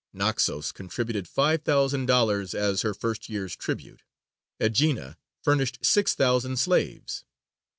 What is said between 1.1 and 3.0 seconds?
five thousand dollars as her